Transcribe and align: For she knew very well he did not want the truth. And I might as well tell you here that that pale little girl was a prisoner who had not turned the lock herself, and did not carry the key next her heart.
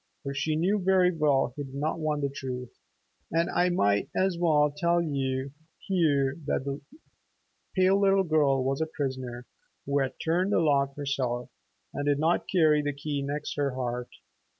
For 0.23 0.33
she 0.33 0.55
knew 0.55 0.79
very 0.83 1.11
well 1.15 1.53
he 1.55 1.63
did 1.63 1.75
not 1.75 1.99
want 1.99 2.23
the 2.23 2.29
truth. 2.29 2.75
And 3.31 3.51
I 3.51 3.69
might 3.69 4.09
as 4.15 4.35
well 4.35 4.71
tell 4.75 4.99
you 4.99 5.51
here 5.77 6.39
that 6.47 6.65
that 6.65 6.81
pale 7.75 8.01
little 8.01 8.23
girl 8.23 8.63
was 8.63 8.81
a 8.81 8.87
prisoner 8.87 9.45
who 9.85 9.99
had 9.99 10.13
not 10.13 10.19
turned 10.25 10.53
the 10.53 10.59
lock 10.59 10.95
herself, 10.95 11.51
and 11.93 12.05
did 12.07 12.17
not 12.17 12.47
carry 12.51 12.81
the 12.81 12.93
key 12.95 13.21
next 13.21 13.53
her 13.57 13.75
heart. 13.75 14.09